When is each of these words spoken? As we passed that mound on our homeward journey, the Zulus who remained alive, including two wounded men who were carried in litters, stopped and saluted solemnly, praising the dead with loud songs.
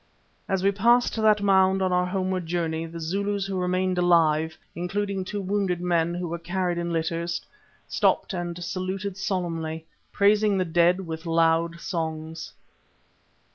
As 0.49 0.63
we 0.63 0.71
passed 0.71 1.15
that 1.17 1.43
mound 1.43 1.79
on 1.83 1.93
our 1.93 2.07
homeward 2.07 2.47
journey, 2.47 2.87
the 2.87 2.99
Zulus 2.99 3.45
who 3.45 3.59
remained 3.59 3.99
alive, 3.99 4.57
including 4.73 5.23
two 5.23 5.39
wounded 5.39 5.79
men 5.79 6.15
who 6.15 6.27
were 6.27 6.39
carried 6.39 6.79
in 6.79 6.91
litters, 6.91 7.39
stopped 7.87 8.33
and 8.33 8.63
saluted 8.63 9.15
solemnly, 9.15 9.85
praising 10.11 10.57
the 10.57 10.65
dead 10.65 11.05
with 11.05 11.27
loud 11.27 11.79
songs. 11.79 12.51